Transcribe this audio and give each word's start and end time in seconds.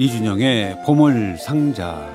이준영의 0.00 0.84
보물 0.86 1.36
상자. 1.38 2.08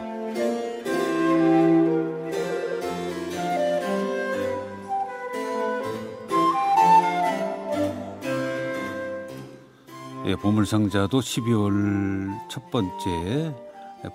예, 10.25 10.36
보물 10.38 10.66
상자도 10.66 11.20
12월 11.20 12.32
첫 12.50 12.71
번째 12.71 13.54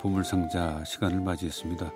보물 0.00 0.24
상자 0.24 0.82
시간을 0.86 1.20
맞이했습니다. 1.20 1.92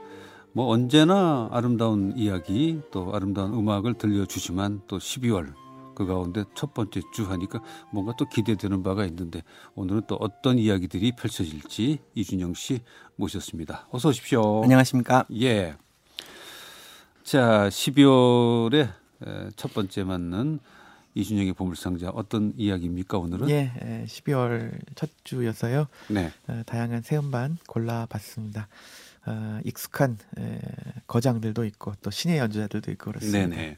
뭐 0.52 0.66
언제나 0.66 1.48
아름다운 1.50 2.12
이야기 2.14 2.82
또 2.90 3.14
아름다운 3.14 3.54
음악을 3.54 3.94
들려주지만 3.94 4.82
또 4.86 4.98
12월 4.98 5.54
그 5.94 6.06
가운데 6.06 6.44
첫 6.54 6.74
번째 6.74 7.00
주 7.12 7.24
하니까 7.30 7.60
뭔가 7.92 8.14
또 8.18 8.28
기대되는 8.28 8.82
바가 8.82 9.04
있는데 9.06 9.42
오늘은 9.74 10.02
또 10.06 10.16
어떤 10.16 10.58
이야기들이 10.58 11.12
펼쳐질지 11.12 11.98
이준영 12.14 12.54
씨 12.54 12.80
모셨습니다. 13.16 13.86
어서 13.90 14.08
오십시오. 14.08 14.62
안녕하십니까? 14.62 15.24
예. 15.40 15.76
자, 17.22 17.68
12월에 17.68 18.92
첫 19.56 19.72
번째 19.72 20.04
맞는 20.04 20.58
이준영의 21.14 21.52
보물상자 21.52 22.08
어떤 22.10 22.54
이야기입니까 22.56 23.18
오늘은? 23.18 23.50
예, 23.50 24.04
12월 24.06 24.72
첫 24.94 25.10
주여서요. 25.24 25.86
네. 26.08 26.32
어, 26.48 26.62
다양한 26.64 27.02
새 27.02 27.16
음반 27.18 27.58
골라봤습니다. 27.66 28.68
어, 29.26 29.60
익숙한 29.64 30.18
에, 30.38 30.58
거장들도 31.06 31.64
있고 31.66 31.92
또 32.02 32.10
신의 32.10 32.38
연주자들도 32.38 32.90
있고 32.92 33.12
그렇습니다. 33.12 33.46
네네. 33.46 33.76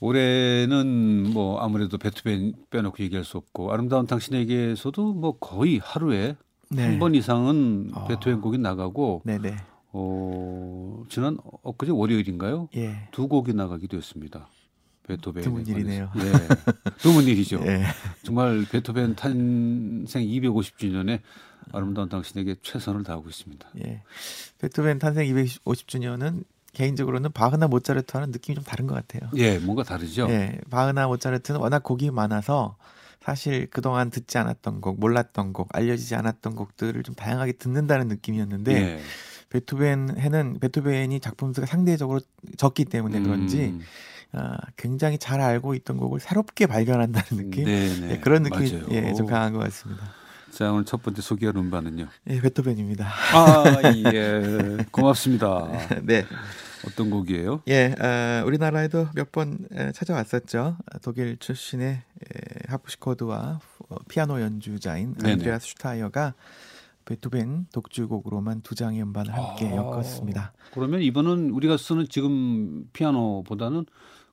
올해는 0.00 1.30
뭐 1.32 1.60
아무래도 1.60 1.98
베토벤 1.98 2.54
빼놓고 2.70 3.02
얘기할 3.04 3.24
수 3.24 3.36
없고 3.36 3.72
아름다운 3.72 4.06
당신에게서도 4.06 5.12
뭐 5.12 5.38
거의 5.38 5.78
하루에 5.78 6.36
네. 6.70 6.86
한번 6.86 7.14
이상은 7.14 7.90
어. 7.94 8.06
베토벤 8.06 8.40
곡이 8.40 8.58
나가고 8.58 9.22
네네. 9.24 9.56
어, 9.92 11.04
지난 11.08 11.36
엊그제 11.62 11.92
월요일인가요? 11.92 12.68
예. 12.76 13.08
두 13.10 13.28
곡이 13.28 13.54
나가기도 13.54 13.96
했습니다. 13.96 14.48
베토벤 15.06 15.42
드문 15.42 15.66
일이네요. 15.66 16.10
네, 16.14 16.32
드문 16.98 17.24
일이죠. 17.24 17.60
예. 17.66 17.84
정말 18.22 18.64
베토벤 18.70 19.16
탄생 19.16 20.22
250주년에 20.22 21.20
아름다운 21.72 22.08
당신에게 22.08 22.56
최선을 22.62 23.02
다하고 23.02 23.28
있습니다. 23.28 23.68
예. 23.84 24.02
베토벤 24.58 24.98
탄생 25.00 25.26
250주년은 25.26 26.44
개인적으로는 26.72 27.32
바흐나 27.32 27.68
모차르트와는 27.68 28.30
느낌이 28.30 28.54
좀 28.54 28.64
다른 28.64 28.86
것 28.86 28.94
같아요. 28.94 29.30
예, 29.36 29.58
뭔가 29.58 29.82
다르죠. 29.82 30.26
예. 30.30 30.58
바흐나 30.70 31.06
모차르트는 31.08 31.60
워낙 31.60 31.82
곡이 31.82 32.10
많아서 32.10 32.76
사실 33.20 33.66
그동안 33.70 34.10
듣지 34.10 34.38
않았던 34.38 34.80
곡, 34.80 34.98
몰랐던 34.98 35.52
곡, 35.52 35.68
알려지지 35.72 36.14
않았던 36.14 36.54
곡들을 36.54 37.02
좀 37.02 37.14
다양하게 37.14 37.52
듣는다는 37.52 38.08
느낌이었는데 38.08 38.72
예. 38.72 39.00
베토벤 39.50 40.16
해는 40.18 40.58
베토벤이 40.60 41.20
작품 41.20 41.52
수가 41.52 41.66
상대적으로 41.66 42.20
적기 42.56 42.84
때문에 42.84 43.20
그런지 43.20 43.74
음, 43.74 43.80
아, 44.32 44.56
굉장히 44.76 45.18
잘 45.18 45.40
알고 45.40 45.74
있던 45.74 45.96
곡을 45.96 46.20
새롭게 46.20 46.66
발견한다는 46.66 47.50
느낌. 47.50 47.68
예, 47.68 48.18
그런 48.22 48.44
느낌이 48.44 48.72
맞아요. 48.72 48.86
예, 48.92 49.12
좀 49.14 49.26
강한 49.26 49.52
것 49.52 49.58
같습니다. 49.58 50.12
자, 50.50 50.72
오늘 50.72 50.84
첫 50.84 51.02
번째 51.02 51.22
소개할 51.22 51.56
음반은요. 51.56 52.06
예, 52.28 52.40
베토벤입니다. 52.40 53.06
아, 53.06 53.64
예. 54.12 54.78
고맙습니다. 54.90 55.68
네. 56.02 56.24
어떤 56.86 57.10
곡이에요? 57.10 57.62
예, 57.68 57.94
어, 57.98 58.42
우리나라에도 58.46 59.08
몇 59.14 59.30
번 59.32 59.58
찾아왔었죠. 59.94 60.76
독일 61.02 61.36
출신의 61.36 61.88
에, 61.88 62.02
하프시코드와 62.68 63.60
어, 63.90 63.96
피아노 64.08 64.40
연주자인. 64.40 65.14
안드레아스 65.22 65.66
슈타이어가 65.68 66.34
베토벤 67.04 67.66
독주곡으로만 67.72 68.62
두 68.62 68.74
장의 68.74 69.02
음반을 69.02 69.32
함께 69.32 69.68
아. 69.68 69.76
엮었습니다. 69.76 70.52
그러면 70.72 71.02
이번은 71.02 71.50
우리가 71.50 71.76
쓰는 71.76 72.06
지금 72.08 72.84
피아노보다는 72.92 73.84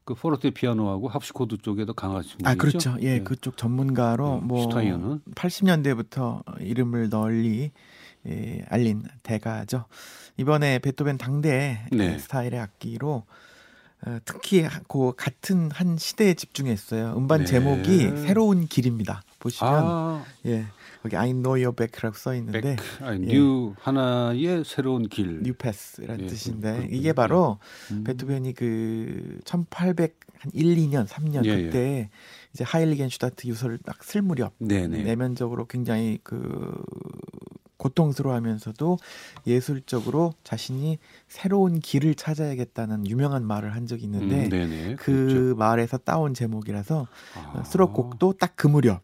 그 0.08 0.14
포르테 0.14 0.52
피아노하고 0.52 1.10
합시코드 1.10 1.58
쪽에 1.58 1.86
더 1.86 1.92
강하신 1.92 2.38
분이죠? 2.38 2.50
아, 2.50 2.56
그렇죠. 2.56 2.96
예, 3.02 3.18
네. 3.18 3.24
그쪽 3.24 3.58
전문가로 3.58 4.36
네, 4.36 4.42
뭐 4.42 4.62
슈타이어는 4.64 5.20
80년대부터 5.36 6.62
이름을 6.62 7.10
널리 7.10 7.72
예, 8.26 8.66
알린 8.70 9.04
대가죠. 9.24 9.84
이번에 10.38 10.80
베토벤 10.80 11.18
당대 11.18 11.86
네. 11.92 12.18
스타일의 12.20 12.58
악기로 12.58 13.26
어, 14.06 14.18
특히 14.24 14.66
그 14.88 15.12
같은 15.18 15.72
한 15.72 15.98
시대에 15.98 16.36
집중했어요. 16.36 17.14
음반 17.18 17.42
네. 17.42 17.46
제목이 17.46 18.08
새로운 18.26 18.66
길입니다. 18.66 19.24
보시면 19.40 19.74
아, 19.76 20.24
예 20.46 20.68
거기 21.08 21.18
Ein 21.18 21.32
neuer 21.32 21.74
Weg라고 21.76 22.18
써 22.18 22.36
있는데 22.36 22.62
Weg, 22.62 22.80
아니, 23.02 23.28
new 23.28 23.74
하나의 23.80 24.64
새로운 24.66 25.08
길. 25.08 25.40
New 25.40 25.54
Path라는 25.54 26.22
예, 26.22 26.28
뜻인데 26.28 26.72
그렇군요. 26.74 26.96
이게 26.98 27.14
바로 27.14 27.58
음. 27.92 28.04
베토벤이 28.04 28.54
그 28.54 29.40
1800한 29.46 30.52
1, 30.54 30.76
2년, 30.76 31.08
3년 31.08 31.46
예, 31.46 31.64
그때 31.64 32.10
이제 32.54 32.64
하일리겐슈타트 32.64 33.48
유서를 33.48 33.78
딱 33.80 33.98
쓸 34.04 34.22
무렵 34.22 34.54
네네. 34.60 35.04
내면적으로 35.04 35.66
굉장히 35.66 36.20
그 36.24 36.74
고통스러워하면서도 37.78 38.98
예술적으로 39.46 40.34
자신이 40.44 40.98
새로운 41.28 41.80
길을 41.80 42.16
찾아야겠다는 42.16 43.08
유명한 43.08 43.46
말을 43.46 43.76
한 43.76 43.86
적이 43.86 44.06
있는데 44.06 44.46
음, 44.46 44.50
네네. 44.50 44.96
그 44.96 45.28
그렇죠. 45.28 45.56
말에서 45.56 45.98
따온 45.98 46.34
제목이라서 46.34 47.08
아, 47.36 47.64
수록곡도 47.64 48.34
딱 48.34 48.54
그 48.56 48.68
무렵 48.68 49.02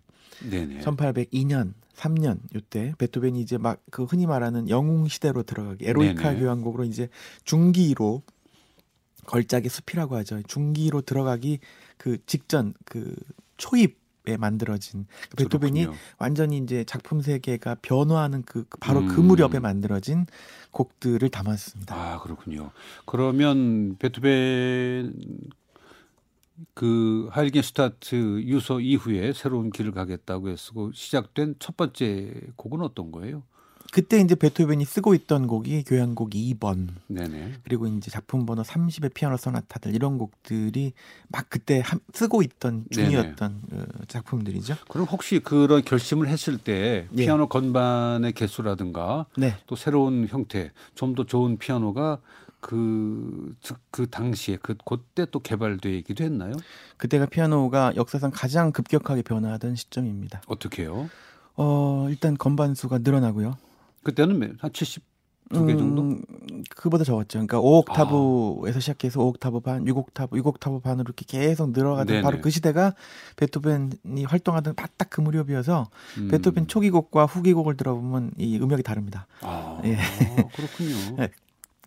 네네. 0.50 0.80
1802년 0.82 1.74
3년 1.96 2.40
요때 2.56 2.94
베토벤이 2.98 3.40
이제 3.40 3.58
막 3.58 3.80
그 3.92 4.06
흔히 4.06 4.26
말하는 4.26 4.70
영웅 4.70 5.08
시대로 5.08 5.44
들어가기 5.44 5.86
에로이카 5.86 6.24
네네. 6.32 6.40
교향곡으로 6.40 6.84
이제 6.84 7.10
중기로 7.44 8.24
걸작의 9.28 9.70
숲이라고 9.70 10.16
하죠. 10.18 10.42
중기로 10.48 11.02
들어가기 11.02 11.60
그 11.98 12.18
직전 12.26 12.74
그 12.86 13.16
초입에 13.58 14.36
만들어진 14.40 15.06
그 15.30 15.36
베토벤이 15.38 15.82
그렇군요. 15.82 16.00
완전히 16.18 16.58
이제 16.58 16.84
작품 16.86 17.22
세계가 17.22 17.78
변화하는 17.84 18.42
그, 18.44 18.66
그 18.68 18.80
바로 18.80 19.06
그 19.06 19.22
음. 19.22 19.28
무렵에 19.28 19.60
만들어진 19.60 20.26
곡들을 20.72 21.30
담았습니다. 21.30 21.96
아 21.96 22.20
그렇군요. 22.20 22.72
그러면 23.06 23.96
베토벤 24.00 25.14
그 26.74 27.28
하일리겐슈타트 27.32 28.16
유서 28.44 28.80
이후에 28.80 29.34
새로운 29.34 29.70
길을 29.72 29.92
가겠다고 29.92 30.50
했고 30.50 30.92
시작된 30.94 31.56
첫 31.60 31.76
번째 31.78 32.34
곡은 32.56 32.82
어떤 32.82 33.12
거예요? 33.12 33.44
그때 33.92 34.20
이제 34.20 34.34
베토벤이 34.34 34.86
쓰고 34.86 35.14
있던 35.14 35.46
곡이 35.46 35.84
교향곡 35.84 36.32
2번 36.32 36.88
네네. 37.08 37.54
그리고 37.64 37.86
이제 37.86 38.10
작품 38.10 38.44
번호 38.48 38.64
30의 38.64 39.14
피아노 39.14 39.38
소나타들 39.38 39.94
이런 39.94 40.18
곡들이 40.18 40.94
막 41.30 41.46
그때 41.48 41.80
함- 41.86 42.00
쓰고 42.12 42.42
있던 42.42 42.86
중이었던 42.92 43.62
어, 43.72 43.84
작품들이죠. 44.08 44.78
그럼 44.90 45.06
혹시 45.12 45.40
그런 45.40 45.84
결심을 45.84 46.28
했을 46.28 46.58
때 46.58 47.08
예. 47.12 47.16
피아노 47.16 47.48
건반의 47.48 48.32
개수라든가 48.34 49.28
네. 49.38 49.58
또 49.68 49.76
새로운 49.76 50.28
형태, 50.28 50.72
좀 50.96 51.14
더 51.14 51.24
좋은 51.28 51.58
피아노가 51.60 52.20
그, 52.74 53.54
즉, 53.62 53.78
그 53.92 54.10
당시에 54.10 54.58
그 54.62 54.76
그때 54.86 55.26
또 55.30 55.40
개발되기도 55.42 56.24
했나요? 56.24 56.54
그때가 56.96 57.26
피아노가 57.26 57.92
역사상 57.98 58.32
가장 58.34 58.72
급격하게 58.72 59.22
변화하던 59.22 59.76
시점입니다. 59.76 60.42
어떻게 60.48 60.84
해요? 60.84 61.10
어, 61.58 62.08
일단 62.10 62.38
건반 62.38 62.74
수가 62.74 63.00
늘어나고요. 63.00 63.58
그때는 64.04 64.40
몇- 64.40 64.52
한 64.60 64.72
72개 64.72 65.78
정도? 65.78 66.04
음, 66.04 66.22
그보다 66.70 67.04
적었죠. 67.04 67.46
그러니까 67.46 67.60
5옥타브에서 67.60 68.80
시작해서 68.80 69.20
5옥타브 69.20 69.60
반, 69.60 69.84
6옥타브, 69.84 70.38
6옥타브 70.38 70.80
반으로 70.80 71.04
이렇게 71.08 71.26
계속 71.28 71.72
늘어가던 71.72 72.08
네네. 72.08 72.22
바로 72.22 72.40
그 72.40 72.50
시대가 72.50 72.96
베토벤이 73.36 74.24
활동하던 74.26 74.76
딱그 74.76 75.20
무렵이어서 75.20 75.90
음. 76.18 76.30
베토벤 76.30 76.68
초기곡과 76.68 77.26
후기곡을 77.26 77.76
들어보면 77.76 78.32
이 78.38 78.58
음역이 78.58 78.84
다릅니다. 78.84 79.28
아, 79.42 79.82
예. 79.84 79.98
그렇군요. 80.56 81.18
네. 81.20 81.30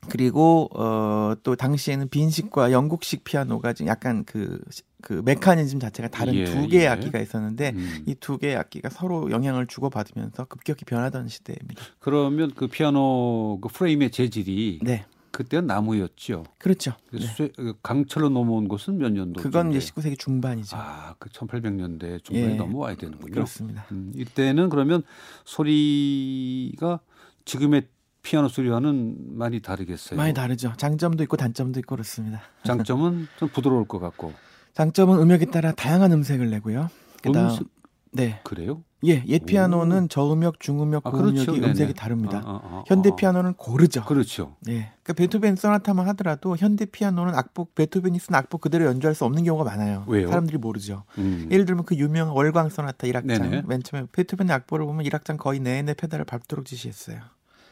그리고 0.08 0.68
어, 0.74 1.34
또 1.42 1.56
당시에는 1.56 2.08
빈식과 2.08 2.70
영국식 2.72 3.24
피아노가 3.24 3.72
좀 3.72 3.86
약간 3.88 4.24
그, 4.24 4.60
그 5.02 5.20
메커니즘 5.24 5.80
자체가 5.80 6.08
다른 6.08 6.34
예, 6.34 6.44
두 6.44 6.68
개의 6.68 6.84
예. 6.84 6.88
악기가 6.88 7.18
있었는데 7.18 7.72
음. 7.74 8.04
이두 8.06 8.38
개의 8.38 8.56
악기가 8.56 8.88
서로 8.88 9.30
영향을 9.30 9.66
주고받으면서 9.66 10.44
급격히 10.44 10.84
변하던 10.84 11.28
시대입니다. 11.28 11.82
그러면 11.98 12.52
그 12.54 12.68
피아노 12.68 13.58
그 13.60 13.68
프레임의 13.68 14.10
재질이 14.12 14.78
네, 14.82 15.04
그때는 15.32 15.66
나무였죠. 15.66 16.44
그렇죠. 16.58 16.92
그 17.10 17.16
네. 17.16 17.26
쇠- 17.26 17.52
그 17.56 17.74
강철로 17.82 18.28
넘어온 18.28 18.68
것은 18.68 18.98
몇 18.98 19.10
년도? 19.10 19.42
그건 19.42 19.72
이제 19.72 19.80
19세기 19.80 20.18
중반이죠. 20.18 20.76
아, 20.78 21.14
그 21.18 21.28
1800년대 21.30 22.22
중반에 22.22 22.52
예. 22.52 22.56
넘어와야 22.56 22.94
되는군요. 22.96 23.32
그렇습니다. 23.34 23.86
음, 23.90 24.12
이때는 24.14 24.68
그러면 24.68 25.02
소리가 25.44 27.00
지금의 27.44 27.88
피아노 28.26 28.48
소리와는 28.48 29.36
많이 29.38 29.60
다르겠어요. 29.60 30.16
많이 30.18 30.34
다르죠. 30.34 30.72
장점도 30.76 31.22
있고 31.24 31.36
단점도 31.36 31.78
있고 31.80 31.94
그렇습니다. 31.94 32.40
장점은 32.64 33.28
좀 33.38 33.48
부드러울 33.50 33.86
것 33.86 34.00
같고. 34.00 34.32
장점은 34.74 35.20
음역에 35.20 35.46
따라 35.46 35.70
다양한 35.72 36.10
음색을 36.12 36.50
내고요. 36.50 36.90
그다음 37.22 37.48
음색- 37.48 37.68
네. 38.12 38.40
그래요? 38.44 38.82
예, 39.06 39.22
옛 39.28 39.44
피아노는 39.44 40.08
저음역, 40.08 40.58
중음역, 40.58 41.06
아, 41.06 41.10
고음역이 41.10 41.44
그렇죠. 41.44 41.52
음색이 41.52 41.76
네네. 41.78 41.92
다릅니다. 41.92 42.38
어, 42.44 42.50
어, 42.50 42.60
어, 42.64 42.84
현대 42.88 43.10
어. 43.10 43.16
피아노는 43.16 43.54
고르죠. 43.54 44.04
그렇죠. 44.06 44.56
예. 44.68 44.90
그러니까 45.02 45.12
베토벤 45.12 45.54
소나타만 45.56 46.08
하더라도 46.08 46.56
현대 46.56 46.86
피아노는 46.86 47.34
악보 47.34 47.68
베토벤이 47.74 48.18
쓴 48.18 48.34
악보 48.34 48.58
그대로 48.58 48.86
연주할 48.86 49.14
수 49.14 49.24
없는 49.24 49.44
경우가 49.44 49.64
많아요. 49.70 50.04
왜요? 50.08 50.28
사람들이 50.28 50.58
모르죠. 50.58 51.04
음. 51.18 51.46
예를 51.52 51.66
들면 51.66 51.84
그 51.84 51.94
유명한 51.94 52.34
월광 52.34 52.70
소나타 52.70 53.06
1악장 53.06 53.26
네네. 53.26 53.62
맨 53.66 53.82
처음에 53.82 54.06
베토벤의 54.10 54.52
악보를 54.56 54.86
보면 54.86 55.04
1악장 55.06 55.36
거의 55.36 55.60
내내 55.60 55.94
페달을 55.94 56.24
밟도록 56.24 56.64
지시했어요. 56.64 57.20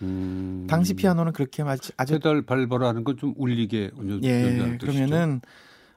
음. 0.02 0.66
당시 0.68 0.94
피아노는 0.94 1.32
그렇게 1.32 1.62
아주, 1.62 1.92
페달 2.14 2.42
밟아라는 2.42 3.04
건 3.04 3.16
좀 3.16 3.34
울리게 3.36 3.92
연주, 3.96 4.20
예. 4.24 4.76
그러면은 4.80 5.40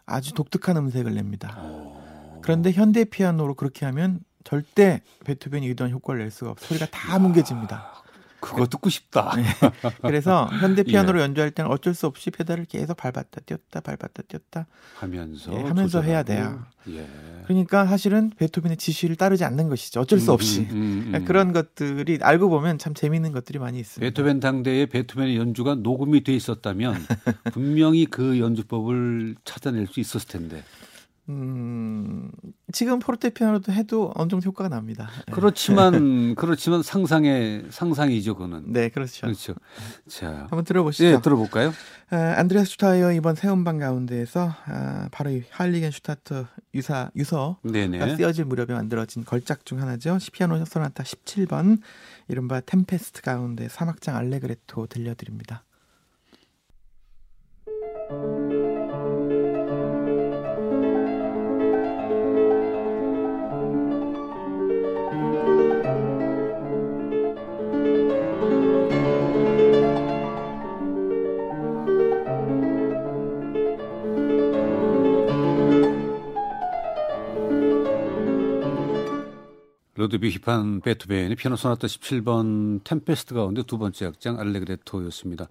아주 0.05 0.33
독특한 0.33 0.77
음색을 0.77 1.13
냅니다. 1.13 1.55
어. 1.57 2.39
그런데 2.43 2.71
현대 2.71 3.03
피아노로 3.03 3.55
그렇게 3.55 3.85
하면 3.85 4.19
절대 4.43 5.01
베토벤이 5.25 5.67
의도한 5.67 5.91
효과를 5.91 6.21
낼 6.21 6.31
수가 6.31 6.51
없어. 6.51 6.65
소리가 6.67 6.85
다 6.91 7.19
뭉개집니다. 7.19 8.03
그거 8.39 8.67
듣고 8.67 8.89
싶다. 8.89 9.33
네. 9.35 9.43
그래서 10.01 10.47
현대 10.59 10.81
예. 10.87 10.91
피아노로 10.91 11.21
연주할 11.21 11.51
때는 11.51 11.71
어쩔 11.71 11.93
수 11.93 12.05
없이 12.05 12.29
페달을 12.29 12.65
계속 12.65 12.95
밟았다 12.97 13.41
띄었다 13.45 13.79
밟았다 13.81 14.23
띄었다. 14.27 14.67
하면서 14.95 15.51
예, 15.53 15.63
하면서 15.63 16.01
해야 16.01 16.23
조절하고. 16.23 16.57
돼요. 16.57 16.65
예. 16.89 17.07
그러니까 17.45 17.85
사실은 17.87 18.31
베토벤의 18.37 18.77
지시를 18.77 19.15
따르지 19.15 19.43
않는 19.43 19.69
것이죠. 19.69 20.01
어쩔 20.01 20.19
수 20.19 20.31
음, 20.31 20.33
없이. 20.33 20.59
음, 20.61 20.65
음, 20.71 20.75
음. 20.75 21.03
그러니까 21.07 21.19
그런 21.27 21.53
것들이 21.53 22.19
알고 22.21 22.49
보면 22.49 22.77
참 22.77 22.93
재미있는 22.93 23.31
것들이 23.31 23.59
많이 23.59 23.79
있습니다. 23.79 24.07
베토벤 24.07 24.39
당대에 24.39 24.85
베토벤의 24.85 25.35
연주가 25.37 25.75
녹음이 25.75 26.23
돼 26.23 26.33
있었다면 26.33 26.95
분명히 27.53 28.05
그 28.05 28.39
연주법을 28.39 29.35
찾아낼 29.45 29.87
수 29.87 29.99
있었을 29.99 30.27
텐데. 30.27 30.63
음, 31.29 32.31
지금 32.71 32.99
포르테피아노도 32.99 33.73
해도 33.73 34.13
어느 34.15 34.29
정도 34.29 34.47
효과가 34.47 34.69
납니다. 34.69 35.09
예. 35.27 35.31
그렇지만 35.31 36.35
그렇지만 36.35 36.83
상상의 36.83 37.65
상상이죠, 37.69 38.35
그거는. 38.35 38.71
네, 38.71 38.89
그렇죠. 38.89 39.27
그렇죠. 39.27 39.53
자, 40.07 40.47
한번 40.49 40.63
들어보시죠. 40.63 41.05
예, 41.05 41.21
들어볼까요? 41.21 41.73
아, 42.09 42.35
안드레아스 42.37 42.71
슈타이어 42.71 43.11
이번 43.11 43.35
새 43.35 43.49
음반 43.49 43.79
가운데에서 43.79 44.53
아, 44.65 45.09
바로 45.11 45.31
이 45.31 45.43
하일리겐슈타트 45.49 46.45
유사 46.73 47.11
유서가 47.15 47.57
네네. 47.63 48.15
쓰여질 48.15 48.45
무렵에 48.45 48.67
만들어진 48.73 49.25
걸작 49.25 49.65
중 49.65 49.81
하나죠. 49.81 50.19
피아노 50.19 50.63
소나타 50.63 51.03
17번 51.03 51.81
이른바 52.29 52.61
템페스트 52.61 53.21
가운데 53.21 53.67
3악장 53.67 54.15
알레그레토 54.15 54.87
들려드립니다. 54.87 55.63
로드비 79.97 80.29
히판 80.29 80.81
베토벤의 80.81 81.35
피아노 81.35 81.55
소나타 81.55 81.87
17번 81.87 82.83
템페스트 82.83 83.33
가운데 83.33 83.63
두 83.63 83.79
번째 83.79 84.05
악장 84.05 84.39
알레그레토였습니다. 84.39 85.47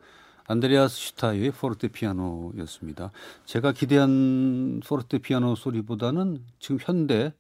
안드레아스 0.47 0.95
슈타이어의 0.95 1.51
포르테 1.51 1.89
피아노였습니다. 1.89 3.11
제가 3.45 3.73
기대한 3.73 4.81
포르테 4.87 5.19
피아노 5.19 5.57
소리보다는 5.57 6.45
지금 6.61 6.79
현대 6.81 7.33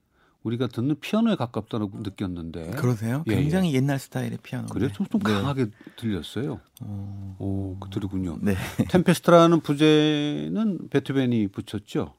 우리가 0.43 0.67
듣는 0.67 0.99
피아노에 0.99 1.37
가깝다고 1.37 1.93
느꼈는데 1.95 2.73
그러세요? 2.73 3.23
예, 3.29 3.37
굉장히 3.37 3.73
옛날 3.75 4.01
스타일의 4.01 4.39
피아노. 4.43 4.67
그래 4.67 4.91
좀, 4.93 5.07
좀 5.07 5.21
네. 5.21 5.33
강하게 5.33 5.67
들렸어요. 5.95 6.61
어, 6.83 7.37
오, 7.39 7.79
그들이군요. 7.79 8.39
네. 8.43 8.57
템페스트라는 8.91 9.61
부제는 9.61 10.89
베토벤이 10.91 11.49
붙였죠. 11.49 12.15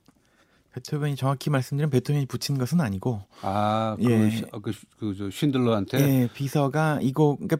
베토벤이 0.77 1.15
정확히 1.15 1.49
말씀드리면 1.49 1.89
베토벤이 1.89 2.25
붙인 2.27 2.57
것은 2.57 2.81
아니고 2.81 3.21
아, 3.41 3.95
그, 3.99 4.09
예. 4.11 4.29
시- 4.29 4.43
그, 4.61 4.71
그, 4.99 5.15
저, 5.17 5.29
쉰들러한테 5.31 5.97
예, 5.99 6.27
비서가 6.33 6.99
이 7.01 7.11
곡, 7.13 7.39
그러니까 7.39 7.57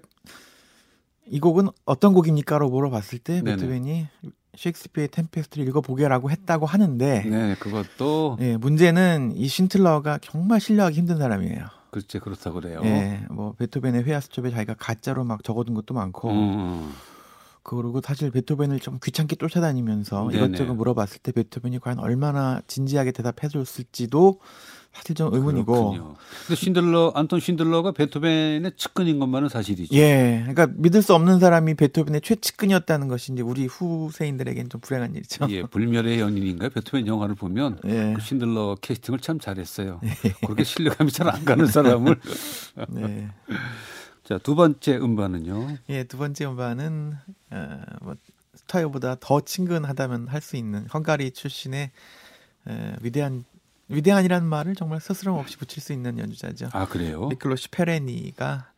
이 1.25 1.39
곡은 1.39 1.69
어떤 1.85 2.13
곡입니까로 2.13 2.69
물어봤을 2.69 3.19
때 3.19 3.41
네네. 3.41 3.55
베토벤이 3.57 4.07
셰익스피어의 4.55 5.09
템페스트를 5.09 5.67
읽어보게라고 5.67 6.31
했다고 6.31 6.65
하는데 6.65 7.23
네, 7.23 7.55
그것도 7.59 8.37
예, 8.39 8.55
문제는 8.57 9.33
이 9.35 9.47
쉰틀러가 9.47 10.19
정말 10.21 10.59
신뢰하기 10.59 10.95
힘든 10.97 11.17
사람이에요. 11.17 11.65
글쎄 11.91 12.19
그렇다고 12.19 12.59
그래요. 12.61 12.81
예, 12.83 13.25
뭐 13.29 13.53
베토벤의 13.53 14.03
회화수첩에 14.03 14.51
자기가 14.51 14.75
가짜로 14.75 15.23
막 15.23 15.43
적어둔 15.43 15.73
것도 15.73 15.93
많고, 15.93 16.29
음, 16.31 16.91
그리고 17.67 17.99
사실 18.01 18.31
베토벤을 18.31 18.79
좀 18.79 18.97
귀찮게 19.03 19.35
쫓아다니면서 19.35 20.29
네네. 20.31 20.47
이것저것 20.47 20.73
물어봤을 20.73 21.19
때 21.21 21.33
베토벤이 21.33 21.79
과연 21.79 21.99
얼마나 21.99 22.61
진지하게 22.65 23.11
대답해줬을지도 23.11 24.39
사실 24.93 25.15
좀 25.15 25.31
의문이고, 25.33 25.73
그렇군요. 25.73 26.15
근데 26.47 26.55
쉰들러 26.55 27.11
안톤 27.13 27.41
쉰들러가 27.41 27.91
베토벤의 27.91 28.71
측근인 28.77 29.19
것만은 29.19 29.49
사실이죠. 29.49 29.93
예, 29.95 30.45
그러니까 30.47 30.73
믿을 30.77 31.01
수 31.01 31.13
없는 31.13 31.39
사람이 31.39 31.73
베토벤의 31.75 32.21
최측근이었다는 32.21 33.09
것이 33.09 33.33
이제 33.33 33.41
우리 33.43 33.65
후세인들에겐 33.65 34.69
좀 34.69 34.79
불행한 34.79 35.13
일이죠. 35.15 35.45
예, 35.49 35.63
불멸의 35.63 36.21
연인인가 36.21 36.69
베토벤 36.69 37.05
영화를 37.05 37.35
보면 37.35 37.79
예, 37.85 38.13
그 38.15 38.21
쉰들러 38.21 38.77
캐스팅을 38.81 39.19
참 39.19 39.39
잘했어요. 39.39 39.99
그렇게 40.41 40.63
신뢰감이 40.63 41.11
잘 41.11 41.27
안 41.27 41.43
가는 41.43 41.67
사람을 41.67 42.15
네. 42.89 43.27
자 44.27 44.37
두 44.39 44.55
번째 44.55 44.97
음반은요. 44.97 45.77
예, 45.89 46.03
두 46.03 46.17
번째 46.17 46.45
음반은 46.47 47.13
어, 47.51 47.79
뭐 48.01 48.15
스타이어보다 48.55 49.15
더 49.19 49.39
친근하다면 49.41 50.27
할 50.27 50.41
수 50.41 50.57
있는 50.57 50.85
헝가리 50.93 51.31
출신의 51.31 51.91
에, 52.67 52.95
위대한 53.01 53.45
위대한이라는 53.89 54.45
말을 54.47 54.75
정말 54.75 54.99
스스럼 54.99 55.37
없이 55.37 55.57
붙일 55.57 55.81
수 55.81 55.93
있는 55.93 56.17
연주자죠. 56.19 56.69
아 56.73 56.85
그래요? 56.87 57.27
미클로시 57.29 57.69
페레니가 57.69 58.71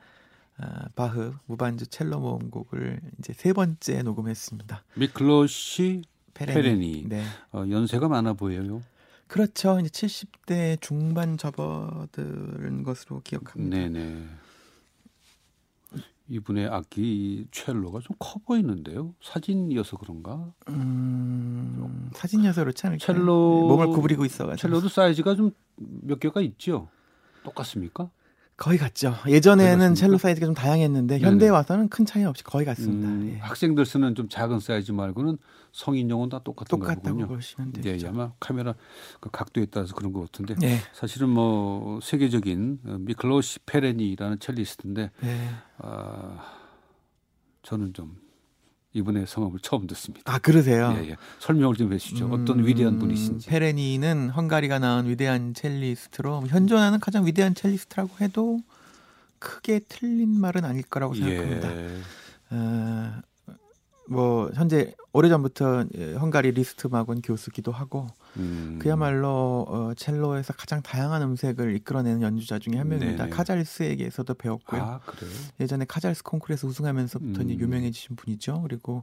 아, 0.58 0.88
바흐 0.96 1.34
무반주 1.48 1.88
첼로 1.88 2.20
모음곡을 2.20 3.00
이제 3.18 3.34
세 3.34 3.54
번째 3.54 4.04
녹음했습니다. 4.04 4.84
미클로시 4.96 6.04
페레니. 6.36 7.06
네. 7.08 7.24
어, 7.54 7.66
연세가 7.68 8.08
많아 8.08 8.34
보여요. 8.34 8.84
그렇죠. 9.28 9.80
이제 9.80 9.90
70대 9.90 10.80
중반 10.82 11.38
접어든 11.38 12.84
것으로 12.84 13.22
기억합니다. 13.24 13.76
네네. 13.78 14.26
이분의 16.30 16.68
악기 16.68 17.48
첼로가 17.52 18.00
좀 18.02 18.16
커 18.20 18.40
보이는데요. 18.46 19.14
사진이어서 19.22 19.98
그런가? 19.98 20.52
음, 20.68 22.10
사진 22.14 22.46
여서 22.46 22.62
그렇지 22.62 22.86
않을까요? 22.88 23.06
첼로- 23.18 23.68
몸을 23.68 23.88
구부리고 23.88 24.26
있어가지고 24.26 24.58
첼로도 24.68 24.90
사이즈가 24.90 25.36
좀 25.36 25.52
몇 25.82 26.20
개가 26.20 26.42
있죠. 26.42 26.90
똑같습니까? 27.44 28.10
거의 28.60 28.78
같죠. 28.78 29.16
예전에는 29.26 29.78
같습니까? 29.78 29.94
첼로 29.96 30.18
사이즈가 30.18 30.46
좀 30.46 30.54
다양했는데 30.54 31.18
네네. 31.18 31.26
현대 31.26 31.46
에 31.46 31.50
와서는 31.50 31.88
큰 31.88 32.06
차이 32.06 32.26
없이 32.26 32.44
거의 32.44 32.66
같습니다. 32.66 33.08
음, 33.08 33.32
예. 33.34 33.40
학생들 33.40 33.86
쓰는 33.86 34.16
좀 34.16 34.28
작은 34.28 34.60
사이즈 34.60 34.92
말고는 34.92 35.38
성인용은 35.72 36.28
다 36.28 36.42
똑같은 36.44 36.78
똑같다고. 36.78 37.26
보시면 37.26 37.72
예, 37.78 37.82
되죠. 37.82 38.08
예, 38.08 38.10
아마 38.10 38.34
카메라 38.38 38.76
그 39.22 39.30
각도에 39.32 39.68
따라서 39.68 39.96
그런 39.96 40.12
것 40.12 40.20
같은데 40.26 40.56
네. 40.56 40.78
사실은 40.92 41.30
뭐 41.30 42.02
세계적인 42.04 42.80
어, 42.86 42.98
미클로시 43.00 43.60
페레니라는 43.66 44.40
첼리스트인데 44.40 45.12
네. 45.22 45.50
아, 45.78 46.44
저는 47.64 47.94
좀 47.94 48.18
이분의 48.94 49.28
성함을 49.28 49.60
처음 49.62 49.86
듣습니다. 49.88 50.34
아 50.34 50.40
그러세요. 50.40 50.96
예, 50.98 51.10
예. 51.12 51.16
설명을 51.40 51.76
좀 51.76 51.94
해주시죠. 51.94 52.26
어떤 52.28 52.60
음, 52.60 52.66
위대한 52.66 52.98
분이신지. 52.98 53.48
페레니는 53.48 54.30
헝가리가 54.32 54.80
낳은 54.80 55.08
위대한 55.08 55.54
첼리스트로 55.54 56.48
현존하는 56.48 57.00
가장 57.00 57.26
위대한 57.26 57.54
첼리스트라고 57.54 58.10
해도 58.22 58.60
크게 59.38 59.82
틀린 59.88 60.40
말은 60.40 60.66
아닐 60.66 60.82
거라고 60.84 61.14
생각합니다. 61.14 61.76
예. 61.76 61.98
어, 62.52 63.14
뭐 64.10 64.50
현재 64.54 64.94
오래전부터 65.14 65.86
예, 65.98 66.14
헝가리 66.16 66.52
리스트마곤 66.52 67.22
교수기도 67.22 67.72
하고 67.72 68.08
음, 68.38 68.80
그야말로 68.82 69.66
어, 69.68 69.94
첼로에서 69.96 70.54
가장 70.54 70.82
다양한 70.82 71.22
음색을 71.22 71.76
이끌어내는 71.76 72.22
연주자 72.22 72.60
중에 72.60 72.78
한 72.78 72.90
명입니다. 72.90 73.26
네네. 73.26 73.36
카잘스에게서도 73.36 74.34
배웠고요. 74.34 74.82
아 74.82 75.00
그래요? 75.06 75.32
예전에 75.60 75.86
카잘스 75.86 76.24
콩쿠르에서 76.24 76.68
우승하면서부터 76.68 77.42
음. 77.42 77.50
유명해지신 77.50 78.16
분이죠. 78.16 78.62
그리고 78.64 79.02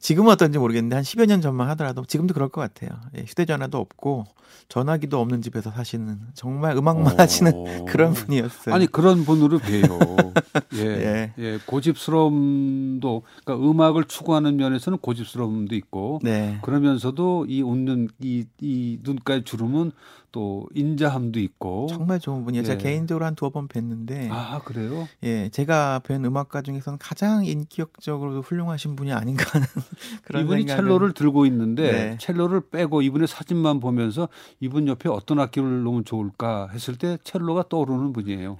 지금은 0.00 0.32
어떤지 0.32 0.58
모르겠는데 0.58 0.96
한 0.96 1.04
10여 1.04 1.26
년 1.26 1.42
전만 1.42 1.68
하더라도 1.70 2.04
지금도 2.04 2.32
그럴 2.32 2.48
것 2.48 2.62
같아요. 2.62 2.98
예, 3.16 3.20
휴대전화도 3.20 3.78
없고 3.78 4.24
전화기도 4.68 5.20
없는 5.20 5.42
집에서 5.42 5.70
사시는 5.70 6.18
정말 6.34 6.76
음악만 6.76 7.20
하시는 7.20 7.52
어. 7.54 7.84
그런 7.86 8.14
분이었어요. 8.14 8.74
아니 8.74 8.86
그런 8.86 9.24
분으로 9.24 9.58
봬요. 9.58 10.32
예, 10.76 10.84
예. 10.84 11.32
예. 11.38 11.58
고집스러움도 11.66 13.22
그러니까 13.44 13.68
음악을 13.68 14.04
추구하는 14.04 14.56
면에서는 14.56 14.98
고집스러움도 14.98 15.74
있고 15.76 16.20
네. 16.22 16.58
그러면서도 16.62 17.46
이 17.48 17.60
웃는 17.60 18.08
이, 18.20 18.46
이 18.60 18.98
눈가의 19.02 19.44
주름은 19.44 19.92
또 20.32 20.68
인자함도 20.74 21.40
있고 21.40 21.86
정말 21.88 22.20
좋은 22.20 22.44
분이에요. 22.44 22.64
제가 22.64 22.74
예. 22.74 22.82
개인적으로 22.82 23.24
한 23.24 23.34
두어 23.34 23.50
번 23.50 23.68
뵀는데 23.68 24.28
아 24.30 24.60
그래요? 24.64 25.08
예, 25.22 25.48
제가 25.50 26.00
뵌 26.00 26.24
음악가 26.24 26.62
중에서는 26.62 26.98
가장 26.98 27.44
인격적으로 27.44 28.40
훌륭하신 28.42 28.96
분이 28.96 29.12
아닌가 29.12 29.44
하는 29.52 29.66
그런 30.24 30.42
이분이 30.42 30.62
생각을 30.62 30.82
첼로를 30.82 31.12
들고 31.12 31.46
있는데 31.46 31.92
네. 31.92 32.16
첼로를 32.18 32.62
빼고 32.70 33.02
이분의 33.02 33.28
사진만 33.28 33.80
보면서 33.80 34.28
이분 34.60 34.86
옆에 34.88 35.08
어떤 35.08 35.40
악기를 35.40 35.82
놓으면 35.82 36.04
좋을까 36.04 36.68
했을 36.72 36.96
때 36.96 37.18
첼로가 37.24 37.68
떠오르는 37.68 38.12
분이에요. 38.12 38.58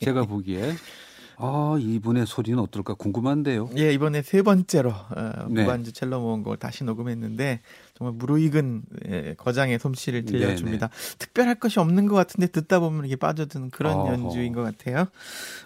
제가 0.00 0.24
보기에 0.24 0.72
아 1.38 1.76
이분의 1.78 2.26
소리는 2.26 2.58
어떨까 2.58 2.94
궁금한데요. 2.94 3.70
예, 3.76 3.92
이번에 3.92 4.22
세 4.22 4.42
번째로 4.42 4.90
어, 4.90 5.46
네. 5.50 5.62
무반주 5.62 5.92
첼로 5.92 6.20
모음곡을 6.20 6.56
다시 6.56 6.84
녹음했는데 6.84 7.60
정말 7.94 8.14
무르익은 8.14 8.82
예, 9.08 9.34
거장의 9.36 9.78
솜씨를 9.78 10.24
들려줍니다. 10.24 10.88
특별할 11.18 11.56
것이 11.56 11.78
없는 11.78 12.06
것 12.06 12.14
같은데 12.14 12.46
듣다 12.46 12.80
보면 12.80 13.04
이게 13.04 13.16
빠져드는 13.16 13.70
그런 13.70 13.96
어허. 13.96 14.12
연주인 14.14 14.52
것 14.52 14.62
같아요. 14.62 15.06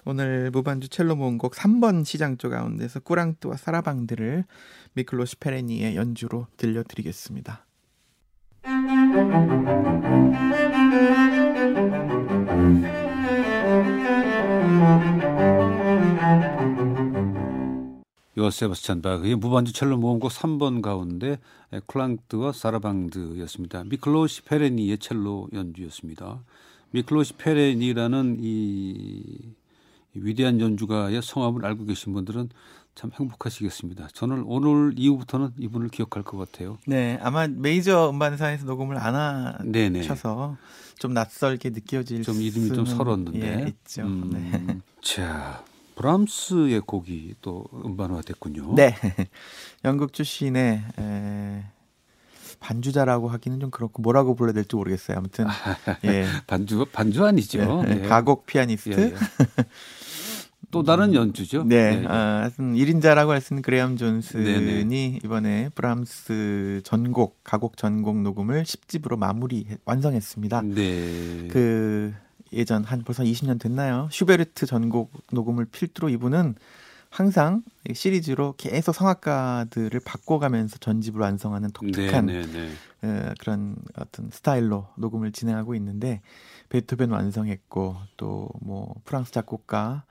오늘 0.05 0.51
무반주 0.51 0.89
첼로 0.89 1.15
모음곡 1.15 1.55
3번 1.55 2.05
시장조 2.05 2.51
가운데서 2.51 3.01
꾸랑뚜와 3.01 3.57
사라방들을 3.57 4.45
미클로시 4.95 5.37
페레니의 5.37 5.95
연주로 5.95 6.49
들려드리겠습니다. 6.57 7.65
요한 18.51 18.53
세바스찬 18.53 19.01
바흐의 19.01 19.37
무반주 19.37 19.73
첼로 19.73 19.97
모음곡 19.97 20.31
3번 20.33 20.83
가운데 20.83 21.39
클랑트와 21.87 22.53
사라방드였습니다. 22.53 23.85
미클로시 23.85 24.43
페레니의 24.43 24.99
첼로 24.99 25.49
연주였습니다. 25.53 26.41
미클로시 26.91 27.35
페레니라는 27.35 28.39
이 28.41 29.55
위대한 30.15 30.61
연주가의 30.61 31.23
성함을 31.23 31.65
알고 31.65 31.87
계신 31.87 32.13
분들은 32.13 32.51
참 32.97 33.13
행복하시겠습니다. 33.15 34.09
저는 34.13 34.43
오늘 34.45 34.95
이후부터는 34.97 35.53
이분을 35.59 35.89
기억할 35.89 36.25
것 36.25 36.37
같아요. 36.37 36.79
네, 36.87 37.19
아마 37.23 37.47
메이저 37.47 38.11
음반사에서 38.11 38.67
녹음을 38.67 38.99
안. 38.99 39.15
하셔서 39.15 40.57
좀 40.99 41.15
낯설게 41.15 41.71
느껴질 41.71 42.25
좀 42.25 42.43
이름이 42.43 42.75
좀 42.75 42.85
설었는데. 42.85 43.41
예, 43.41 43.69
있죠. 43.69 44.03
네. 44.03 44.09
음, 44.09 44.83
자, 45.01 45.65
브람스의 46.01 46.81
곡이 46.87 47.35
또 47.43 47.67
음반화됐군요. 47.85 48.75
네. 48.75 48.95
영국 49.85 50.15
출신의 50.15 50.83
에, 50.99 51.65
반주자라고 52.59 53.29
하기는 53.29 53.61
좀 53.61 53.71
그렇고 53.71 54.01
뭐라고 54.01 54.35
불러야 54.35 54.55
될지 54.55 54.77
모르겠어요. 54.77 55.19
아무튼 55.19 55.47
예. 56.05 56.25
반주 56.47 56.87
반주 56.91 57.25
아니죠. 57.27 57.85
예, 57.87 58.03
예. 58.05 58.09
가곡 58.09 58.47
피아니스트. 58.47 58.99
예, 58.99 59.05
예. 59.05 59.65
또 60.71 60.83
다른 60.85 61.13
연주죠. 61.13 61.65
네. 61.65 61.77
예, 61.77 62.03
예. 62.03 62.07
아, 62.07 62.41
하여튼 62.41 62.75
1인자라고 62.75 63.29
할 63.29 63.43
수 63.43 63.53
있는 63.53 63.63
그레엄 63.63 63.99
존슨이 63.99 64.45
네네. 64.45 65.19
이번에 65.23 65.69
브람스 65.75 66.81
전곡, 66.83 67.45
가곡 67.45 67.77
전곡 67.77 68.23
녹음을 68.23 68.63
10집으로 68.63 69.19
마무리 69.19 69.67
완성했습니다. 69.85 70.63
네. 70.63 71.49
그 71.51 72.15
예전 72.53 72.85
한 72.85 73.03
벌써 73.03 73.23
20년 73.23 73.61
됐나요? 73.61 74.09
슈베르트 74.11 74.67
전곡 74.67 75.13
녹음을 75.33 75.65
필두로 75.67 76.09
이분은 76.09 76.57
항상 77.11 77.63
이 77.89 77.95
시리즈로 77.95 78.55
계속 78.57 78.95
성악가들을 78.95 79.99
바꿔가면서 80.01 80.79
전집을 80.79 81.21
완성하는 81.21 81.71
독특한 81.73 82.27
네, 82.27 82.43
네, 82.43 82.53
네. 82.53 83.09
어, 83.09 83.35
그런 83.41 83.77
어떤 83.97 84.31
스타일로 84.31 84.87
녹음을 84.97 85.33
진행하고 85.33 85.75
있는데 85.75 86.21
베토벤 86.69 87.11
완성했고 87.11 87.97
또 88.17 88.49
뭐 88.61 88.95
프랑스 89.05 89.33
작곡가 89.33 90.05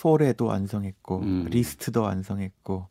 포레도 0.00 0.46
완성했고 0.46 1.20
음. 1.20 1.46
리스트도 1.50 2.02
완성했고 2.02 2.88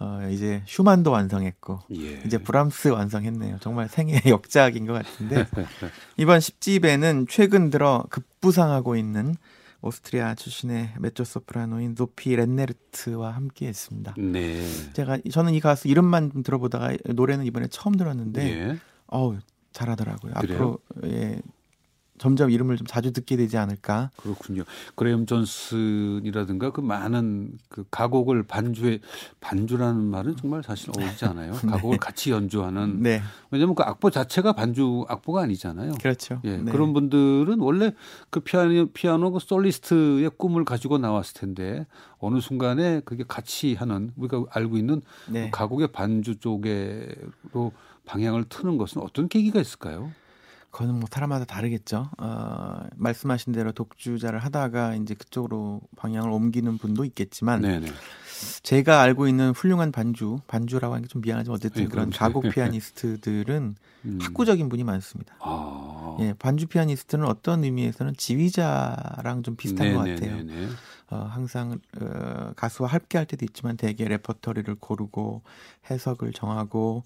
어, 0.00 0.28
이제 0.30 0.62
슈만도 0.66 1.10
완성했고 1.10 1.80
예. 1.96 2.22
이제 2.24 2.38
브람스 2.38 2.88
완성했네요. 2.88 3.58
정말 3.60 3.88
생애 3.88 4.20
역작인 4.26 4.86
것 4.86 4.92
같은데 4.92 5.46
이번 6.16 6.38
10집에는 6.38 7.26
최근 7.28 7.70
들어 7.70 8.04
급부상하고 8.10 8.96
있는 8.96 9.34
오스트리아 9.80 10.34
출신의 10.34 10.94
메조 10.98 11.24
소프라노인 11.24 11.94
노피 11.94 12.34
렌네르트와 12.34 13.30
함께했습니다. 13.30 14.14
네. 14.18 14.62
제가 14.92 15.18
저는 15.30 15.54
이 15.54 15.60
가수 15.60 15.88
이름만 15.88 16.32
좀 16.32 16.42
들어보다가 16.42 16.96
노래는 17.06 17.44
이번에 17.46 17.66
처음 17.68 17.96
들었는데 17.96 18.42
예. 18.70 18.78
어우 19.06 19.38
잘하더라고요. 19.72 20.34
그래요? 20.34 20.56
앞으로 20.56 20.78
예, 21.12 21.40
점점 22.18 22.50
이름을 22.50 22.76
좀 22.76 22.86
자주 22.86 23.12
듣게 23.12 23.36
되지 23.36 23.56
않을까. 23.56 24.10
그렇군요. 24.16 24.64
그레엄 24.94 25.26
존슨이라든가 25.26 26.70
그 26.70 26.80
많은 26.80 27.58
그 27.68 27.84
가곡을 27.90 28.42
반주에 28.44 29.00
반주라는 29.40 30.02
말은 30.02 30.36
정말 30.36 30.62
사실 30.62 30.90
어울리지 30.96 31.24
않아요. 31.26 31.52
가곡을 31.68 31.98
같이 31.98 32.30
연주하는 32.30 33.02
네, 33.02 33.22
왜냐하면 33.50 33.74
그 33.74 33.82
악보 33.82 34.10
자체가 34.10 34.52
반주 34.52 35.04
악보가 35.08 35.42
아니잖아요. 35.42 35.94
그렇죠. 36.00 36.40
예, 36.44 36.56
네. 36.56 36.70
그런 36.70 36.92
분들은 36.92 37.58
원래 37.60 37.92
그 38.30 38.40
피아노 38.40 38.86
피아노 38.86 39.30
그 39.30 39.38
솔리스트의 39.40 40.30
꿈을 40.36 40.64
가지고 40.64 40.98
나왔을 40.98 41.34
텐데 41.34 41.86
어느 42.18 42.40
순간에 42.40 43.00
그게 43.04 43.24
같이 43.26 43.74
하는 43.74 44.12
우리가 44.16 44.44
알고 44.50 44.76
있는 44.76 45.02
네. 45.28 45.50
그 45.50 45.58
가곡의 45.58 45.88
반주 45.88 46.38
쪽에로 46.40 47.72
방향을 48.04 48.44
트는 48.48 48.78
것은 48.78 49.02
어떤 49.02 49.28
계기가 49.28 49.60
있을까요? 49.60 50.10
그거는 50.78 51.00
뭐 51.00 51.08
사람마다 51.10 51.44
다르겠죠. 51.44 52.08
어, 52.18 52.80
말씀하신 52.94 53.52
대로 53.52 53.72
독주자를 53.72 54.38
하다가 54.38 54.94
이제 54.94 55.14
그쪽으로 55.14 55.80
방향을 55.96 56.30
옮기는 56.30 56.78
분도 56.78 57.04
있겠지만 57.04 57.62
네네. 57.62 57.88
제가 58.62 59.00
알고 59.00 59.26
있는 59.26 59.50
훌륭한 59.50 59.90
반주, 59.90 60.38
반주라고 60.46 60.94
하는 60.94 61.02
게 61.02 61.08
좀 61.08 61.20
미안하지만 61.22 61.56
어쨌든 61.56 61.82
예, 61.82 61.86
그런. 61.88 62.10
가곡 62.10 62.44
피아니스트들은 62.54 63.74
음. 64.04 64.18
학구적인 64.22 64.68
분이 64.68 64.84
많습니다. 64.84 65.34
아. 65.40 66.16
예, 66.20 66.32
반주 66.38 66.68
피아니스트는 66.68 67.26
어떤 67.26 67.64
의미에서는 67.64 68.14
지휘자랑 68.16 69.42
좀 69.42 69.56
비슷한 69.56 69.94
것 69.94 70.04
같아요. 70.04 70.44
어, 71.10 71.16
항상 71.16 71.78
어, 72.00 72.52
가수와 72.56 72.88
함께 72.88 73.18
할 73.18 73.26
때도 73.26 73.44
있지만 73.46 73.76
대개 73.76 74.06
레퍼토리를 74.06 74.74
고르고 74.76 75.42
해석을 75.90 76.32
정하고 76.32 77.04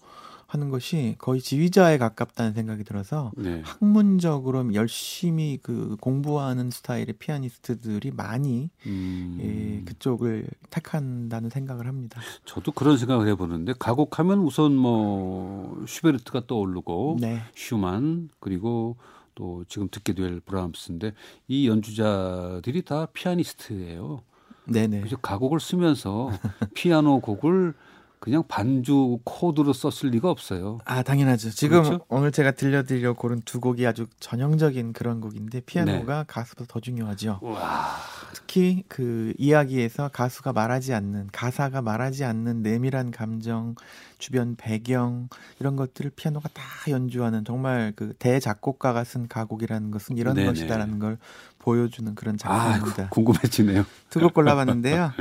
하는 0.52 0.68
것이 0.68 1.14
거의 1.16 1.40
지휘자에 1.40 1.96
가깝다는 1.96 2.52
생각이 2.52 2.84
들어서 2.84 3.32
네. 3.38 3.62
학문적으로 3.64 4.74
열심히 4.74 5.58
그 5.62 5.96
공부하는 5.98 6.70
스타일의 6.70 7.14
피아니스트들이 7.18 8.10
많이 8.10 8.68
음. 8.84 9.38
예, 9.40 9.84
그쪽을 9.86 10.46
택한다는 10.68 11.48
생각을 11.48 11.86
합니다. 11.86 12.20
저도 12.44 12.72
그런 12.72 12.98
생각을 12.98 13.28
해보는데 13.28 13.72
가곡하면 13.78 14.40
우선 14.40 14.76
뭐 14.76 15.82
슈베르트가 15.88 16.46
떠오르고 16.46 17.16
네, 17.18 17.40
슈만 17.54 18.28
그리고 18.38 18.96
또 19.34 19.64
지금 19.68 19.88
듣게 19.90 20.12
될 20.12 20.40
브람스인데 20.40 21.12
이 21.48 21.68
연주자들이 21.68 22.82
다 22.82 23.06
피아니스트예요. 23.12 24.22
네네. 24.64 25.00
그래서 25.00 25.16
가곡을 25.16 25.60
쓰면서 25.60 26.30
피아노 26.74 27.20
곡을 27.20 27.74
그냥 28.22 28.44
반주 28.46 29.18
코드로 29.24 29.72
썼을 29.72 30.12
리가 30.12 30.30
없어요. 30.30 30.78
아 30.84 31.02
당연하죠. 31.02 31.50
지금 31.50 31.82
그렇죠? 31.82 32.04
오늘 32.08 32.30
제가 32.30 32.52
들려드리려 32.52 33.14
고른 33.14 33.40
두 33.40 33.58
곡이 33.58 33.84
아주 33.84 34.06
전형적인 34.20 34.92
그런 34.92 35.20
곡인데 35.20 35.62
피아노가 35.62 36.24
가수보다 36.28 36.72
더 36.72 36.78
중요하죠. 36.78 37.40
와, 37.42 37.96
특히 38.34 38.84
그 38.88 39.32
이야기에서 39.38 40.08
가수가 40.08 40.52
말하지 40.52 40.94
않는 40.94 41.28
가사가 41.32 41.82
말하지 41.82 42.24
않는 42.24 42.62
내밀한 42.62 43.10
감정, 43.10 43.74
주변 44.18 44.56
배경 44.56 45.28
이런 45.60 45.76
것들을 45.76 46.12
피아노가 46.16 46.48
다 46.52 46.62
연주하는 46.88 47.44
정말 47.44 47.92
그 47.94 48.14
대작곡가가 48.18 49.04
쓴 49.04 49.28
가곡이라는 49.28 49.90
것은 49.90 50.16
이런 50.16 50.34
네네. 50.34 50.46
것이다라는 50.48 50.98
걸 50.98 51.18
보여주는 51.58 52.14
그런 52.14 52.36
아, 52.42 52.72
작품입니다. 52.72 53.08
궁금해지네요. 53.10 53.84
두 54.10 54.20
곡 54.20 54.34
골라봤는데요. 54.34 55.12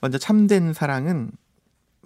먼저 0.00 0.18
참된 0.18 0.72
사랑은 0.72 1.30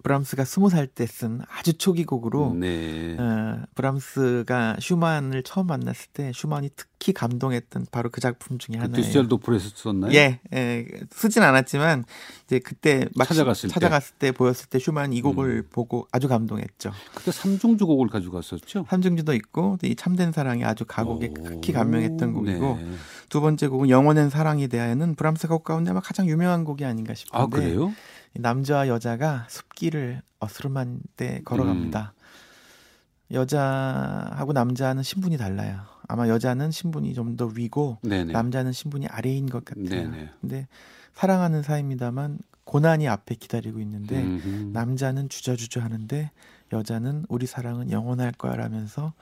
브람스가 0.03 0.45
스무 0.45 0.71
살 0.71 0.87
때 0.87 1.07
쓴 1.07 1.41
아주 1.51 1.73
초기 1.75 2.05
곡으로 2.05 2.55
네. 2.59 3.17
어, 3.19 3.63
브람스가 3.75 4.77
슈만을 4.81 5.43
처음 5.43 5.67
만났을 5.67 6.09
때 6.13 6.33
슈만이 6.35 6.71
특히 6.77 7.13
감동했던 7.13 7.87
바로 7.91 8.11
그 8.11 8.21
작품 8.21 8.59
중에 8.59 8.77
그 8.77 8.83
하나예요. 8.83 9.05
düsseldorf에서 9.05 9.71
썼나요? 9.75 10.13
예, 10.13 10.41
예, 10.53 10.87
쓰진 11.11 11.43
않았지만 11.43 12.05
이제 12.47 12.59
그때 12.59 13.07
막 13.17 13.27
찾아갔을 13.27 13.69
때. 13.69 13.75
찾아갔을 13.75 14.15
때 14.19 14.33
보였을 14.33 14.69
때 14.69 14.79
슈만 14.79 15.13
이 15.13 15.21
곡을 15.23 15.65
보고 15.71 16.07
아주 16.13 16.29
감동했죠. 16.29 16.93
그때 17.15 17.31
삼중주 17.33 17.87
곡을 17.87 18.09
가지고 18.09 18.35
갔었죠. 18.35 18.87
삼중주도 18.89 19.35
있고 19.35 19.79
이 19.83 19.95
참된 19.97 20.33
사랑이 20.33 20.65
아주 20.65 20.85
가곡에 20.87 21.33
오, 21.39 21.45
특히 21.45 21.73
감명했던 21.73 22.33
곡이고 22.33 22.77
네. 22.81 22.87
두 23.29 23.41
번째 23.41 23.69
곡은 23.69 23.89
영원한 23.91 24.31
사랑에 24.31 24.67
대하여는 24.69 25.15
브람스 25.15 25.49
곡 25.49 25.65
가운데 25.65 25.91
아마 25.91 26.01
가장 26.01 26.29
유명한 26.29 26.65
곡이 26.65 26.85
아닌가 26.85 27.15
싶은데 27.15 27.39
아 27.39 27.47
그래요? 27.47 27.93
이 28.37 28.41
남자와 28.41 28.89
여자가 28.89 29.47
숲길을 29.49 30.23
어스름한 30.41 31.01
때 31.17 31.41
걸어갑니다. 31.45 32.13
음. 32.15 33.35
여자하고 33.35 34.53
남자는 34.53 35.03
신분이 35.03 35.37
달라요. 35.37 35.81
아마 36.09 36.29
여자는 36.29 36.71
신분이 36.71 37.13
좀 37.15 37.37
더 37.37 37.47
위고 37.47 37.99
네네. 38.03 38.33
남자는 38.33 38.73
신분이 38.73 39.07
아래인 39.09 39.47
것 39.47 39.65
같아요. 39.65 39.85
네네. 39.89 40.31
근데 40.41 40.67
사랑하는 41.13 41.63
사이입니다만 41.63 42.39
고난이 42.65 43.07
앞에 43.09 43.35
기다리고 43.35 43.81
있는데 43.81 44.23
음흠. 44.23 44.71
남자는 44.73 45.29
주저주저 45.29 45.81
하는데 45.81 46.31
여자는 46.73 47.27
우리 47.29 47.47
사랑은 47.47 47.91
영원할 47.91 48.33
거야라면서 48.33 49.13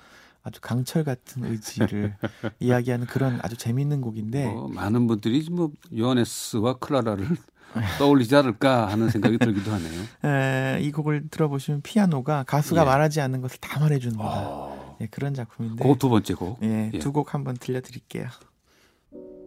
아주 0.43 0.61
강철 0.61 1.03
같은 1.03 1.45
의지를 1.45 2.17
이야기하는 2.61 3.07
그런 3.07 3.41
아주 3.43 3.57
재미있는 3.57 4.01
곡인데 4.01 4.47
뭐 4.47 4.69
많은 4.69 5.07
분들이 5.09 5.45
뭐 5.51 5.71
요하네스와 5.97 6.75
클라라를 6.79 7.27
떠올리지 7.99 8.35
않을까 8.37 8.89
하는 8.89 9.11
생각이 9.11 9.39
들기도 9.39 9.71
하네요. 9.73 10.03
에, 10.25 10.79
이 10.81 10.91
곡을 10.93 11.29
들어보시면 11.31 11.83
피아노가 11.83 12.45
가수가 12.45 12.81
예. 12.81 12.85
말하지 12.85 13.21
않는 13.21 13.41
것을 13.43 13.59
다 13.61 13.81
말해주는 13.81 14.17
거다. 14.17 14.49
어, 14.49 14.97
예, 15.01 15.07
그런 15.07 15.35
작품인데 15.35 15.83
그거 15.83 15.95
두 15.97 16.09
번째 16.09 16.35
곡. 16.35 16.59
예, 16.63 16.91
예. 16.95 16.99
두 16.99 17.13
곡 17.13 17.35
한번 17.35 17.57
들려드릴게요. 17.57 18.29
O 19.13 19.47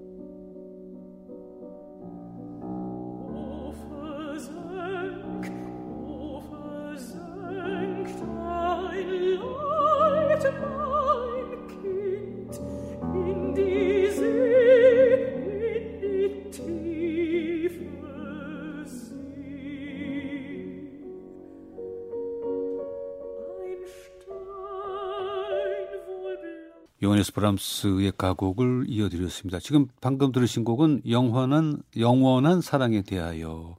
요하네스 27.01 27.31
브람스의 27.33 28.13
가곡을 28.17 28.85
이어드렸습니다. 28.89 29.59
지금 29.59 29.87
방금 30.01 30.33
들으신 30.33 30.65
곡은 30.65 31.03
영원한 31.09 31.81
영원한 31.95 32.59
사랑에 32.59 33.03
대하여 33.03 33.77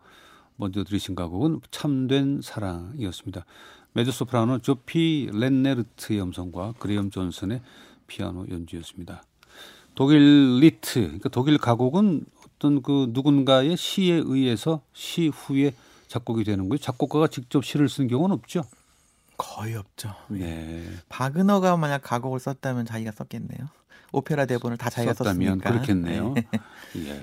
먼저 0.57 0.85
들으신 0.85 1.15
가곡은 1.15 1.61
참된 1.71 2.41
사랑이었습니다. 2.43 3.45
메조 3.93 4.11
소프라노 4.11 4.61
조피 4.61 5.29
렌네르트의 5.35 6.23
음성과 6.23 6.75
그레엄 6.79 7.11
존슨의 7.11 7.61
피아노 8.07 8.47
연주였습니다. 8.49 9.23
독일 9.95 10.59
리트, 10.61 11.01
그러니까 11.03 11.29
독일 11.29 11.59
가곡은 11.59 12.25
어떤 12.47 12.83
그 12.83 13.11
누군가의 13.11 13.77
시에 13.77 14.15
의해서 14.15 14.81
시 14.95 15.29
후에 15.29 15.75
작곡이 16.09 16.45
되는 16.45 16.71
거죠. 16.71 16.83
작곡가가 16.83 17.27
직접 17.27 17.65
시를 17.67 17.91
쓴 17.91 18.09
경우는 18.09 18.35
없죠. 18.35 18.65
거의 19.41 19.75
없죠. 19.75 20.15
네. 20.29 20.87
바그너가 21.09 21.77
만약 21.79 22.03
가곡을 22.03 22.39
썼다면 22.39 22.85
자기가 22.85 23.13
썼겠네요. 23.13 23.69
오페라 24.13 24.45
대본을 24.45 24.77
다 24.77 24.91
자기가 24.91 25.15
썼다면 25.15 25.61
썼으니까. 25.61 25.71
그렇겠네요. 25.71 26.35
예. 26.97 27.21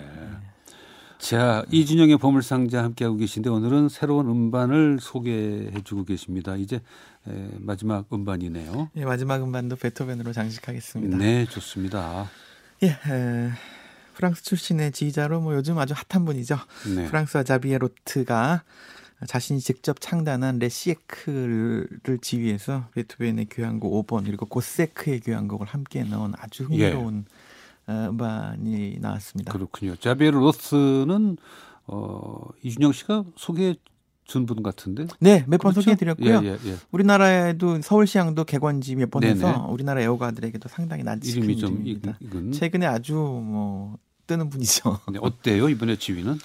자, 1.20 1.64
이준영의 1.72 2.18
보물상자 2.18 2.84
함께하고 2.84 3.18
계신데 3.18 3.50
오늘은 3.50 3.90
새로운 3.90 4.28
음반을 4.28 5.00
소개해주고 5.02 6.06
계십니다. 6.06 6.56
이제 6.56 6.78
에, 7.28 7.50
마지막 7.60 8.12
음반이네요. 8.12 8.92
예, 8.96 9.06
마지막 9.06 9.44
음반도 9.44 9.76
베토벤으로 9.76 10.34
장식하겠습니다. 10.34 11.18
네, 11.18 11.46
좋습니다. 11.46 12.30
예, 12.84 12.90
에, 12.90 13.52
프랑스 14.14 14.44
출신의 14.44 14.92
지휘자로 14.92 15.42
뭐 15.42 15.54
요즘 15.56 15.78
아주 15.78 15.94
핫한 16.10 16.26
분이죠. 16.26 16.58
네. 16.96 17.06
프랑스와 17.06 17.44
자비에 17.44 17.78
로트가 17.78 18.64
자신이 19.26 19.60
직접 19.62 20.00
창단한 20.00 20.60
레시에크를 20.60 21.88
지휘해서 22.22 22.86
베토벤의 22.94 23.48
교향곡 23.50 24.06
5번 24.08 24.26
그리고 24.26 24.46
고세크의 24.46 25.22
교향곡을 25.22 25.65
함께 25.68 26.04
넣은 26.04 26.34
아주 26.38 26.65
흥미로운 26.65 27.26
어, 27.88 28.08
음반이 28.12 28.98
나왔습니다. 29.00 29.54
그렇군요. 29.54 29.96
자비에르 29.96 30.38
로스는 30.38 31.38
어, 31.88 32.41
이준영 32.62 32.91
씨가 32.91 33.24
소개해 33.38 33.76
준분 34.26 34.62
같은데. 34.62 35.08
네, 35.22 35.46
몇번 35.48 35.72
그렇죠? 35.72 35.82
소개해드렸고요. 35.82 36.41
예, 36.44 36.48
예, 36.50 36.58
예. 36.72 36.76
우리나라에도 36.91 37.82
서울시향도 37.82 38.44
개관지 38.44 38.96
몇 38.98 39.10
번 39.10 39.24
해서. 39.24 39.68
우리나라 39.72 40.02
애호가들에게도 40.02 40.68
상당히 40.68 41.04
낯익은 41.04 41.38
이름이 41.44 41.58
좀 41.58 41.74
이름입니다. 41.86 42.18
익은. 42.20 42.52
최근에 42.52 42.86
아주 42.86 43.13
뭐 43.13 43.98
뜨는 44.28 44.50
분이죠. 44.50 45.00
네, 45.13 45.20
어때요 45.22 45.70
이번에 45.70 45.96
지휘는? 45.98 46.38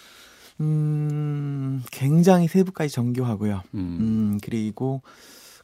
음, 0.62 1.83
굉장히 1.90 2.48
세부까지 2.48 2.92
정교하고요. 2.94 3.62
음, 3.75 3.79
음, 3.79 4.38
그리고 4.42 5.03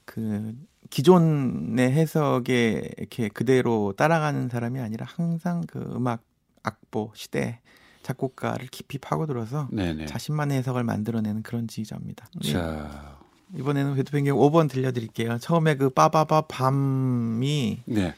그 0.04 0.54
기존의 0.90 1.92
해석에 1.92 2.90
이렇게 2.98 3.28
그대로 3.28 3.94
따라가는 3.96 4.48
사람이 4.48 4.80
아니라 4.80 5.06
항상 5.08 5.62
그 5.66 5.78
음악 5.94 6.22
악보 6.62 7.12
시대 7.14 7.60
작곡가를 8.02 8.68
깊이 8.68 8.98
파고들어서 8.98 9.68
네네. 9.70 10.06
자신만의 10.06 10.58
해석을 10.58 10.82
만들어내는 10.82 11.42
그런 11.42 11.68
지휘자입니다. 11.68 12.26
예, 12.44 12.52
자, 12.52 13.18
이번에는 13.54 13.94
베토벤 13.96 14.24
경우 14.24 14.50
5번 14.50 14.70
들려드릴게요. 14.70 15.38
처음에 15.38 15.76
그 15.76 15.90
빠바바 15.90 16.42
밤이 16.42 17.82
네, 17.84 18.14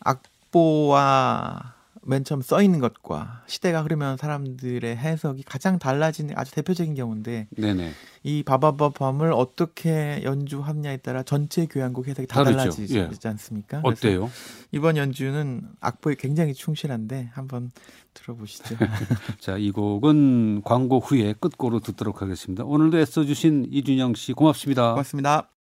악보와 0.00 1.74
맨 2.06 2.24
처음 2.24 2.42
써 2.42 2.62
있는 2.62 2.80
것과 2.80 3.42
시대가 3.46 3.82
흐르면 3.82 4.16
사람들의 4.16 4.96
해석이 4.96 5.42
가장 5.44 5.78
달라지는 5.78 6.34
아주 6.36 6.52
대표적인 6.52 6.94
경우인데 6.94 7.48
네네. 7.56 7.92
이 8.22 8.42
바바바 8.42 8.90
밤을 8.90 9.32
어떻게 9.32 10.20
연주하느냐에 10.24 10.98
따라 10.98 11.22
전체 11.22 11.66
교향곡 11.66 12.08
해석이 12.08 12.26
다 12.26 12.42
다르죠. 12.42 12.58
달라지지 12.58 12.98
예. 12.98 13.08
않습니까? 13.24 13.80
어때요? 13.82 14.30
이번 14.72 14.96
연주는 14.96 15.62
악보에 15.80 16.16
굉장히 16.18 16.54
충실한데 16.54 17.30
한번 17.32 17.70
들어보시죠. 18.14 18.76
자, 19.38 19.56
이 19.56 19.70
곡은 19.70 20.62
광고 20.62 21.00
후에 21.00 21.34
끝곡으로 21.34 21.80
듣도록 21.80 22.22
하겠습니다. 22.22 22.64
오늘도 22.64 22.98
애써주신 22.98 23.68
이준영 23.70 24.14
씨 24.14 24.32
고맙습니다. 24.32 24.90
고맙습니다. 24.90 25.48